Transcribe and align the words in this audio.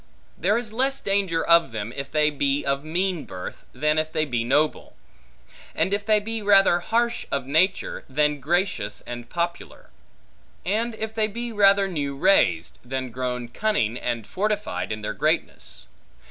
There 0.35 0.57
is 0.57 0.73
less 0.73 0.99
danger 0.99 1.45
of 1.45 1.71
them, 1.71 1.93
if 1.95 2.09
they 2.09 2.31
be 2.31 2.65
of 2.65 2.83
mean 2.83 3.23
birth, 3.23 3.65
than 3.71 3.99
if 3.99 4.11
they 4.11 4.25
be 4.25 4.43
noble; 4.43 4.95
and 5.75 5.93
if 5.93 6.03
they 6.03 6.19
be 6.19 6.41
rather 6.41 6.79
harsh 6.79 7.27
of 7.31 7.45
nature, 7.45 8.03
than 8.09 8.39
gracious 8.39 9.01
and 9.05 9.29
popular: 9.29 9.91
and 10.65 10.95
if 10.95 11.13
they 11.13 11.27
be 11.27 11.51
rather 11.53 11.87
new 11.87 12.17
raised, 12.17 12.79
than 12.83 13.11
grown 13.11 13.47
cunning, 13.49 13.95
and 13.95 14.25
fortified, 14.25 14.91
in 14.91 15.03
their 15.03 15.13
greatness. 15.13 15.85